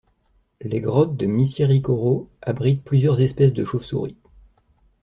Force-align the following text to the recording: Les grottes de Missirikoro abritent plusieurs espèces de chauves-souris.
Les 0.61 0.81
grottes 0.81 1.15
de 1.15 1.27
Missirikoro 1.27 2.27
abritent 2.41 2.81
plusieurs 2.83 3.21
espèces 3.21 3.53
de 3.53 3.63
chauves-souris. 3.63 4.17